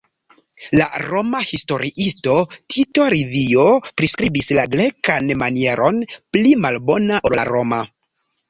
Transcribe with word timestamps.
La 0.77 0.85
Roma 1.01 1.41
historiisto 1.49 2.37
Tito 2.75 3.05
Livio 3.15 3.67
priskribis 4.01 4.49
la 4.61 4.65
grekan 4.75 5.31
manieron 5.45 6.03
pli 6.35 6.57
malbona 6.67 7.25
ol 7.31 7.41
la 7.43 7.49
roma. 7.53 7.85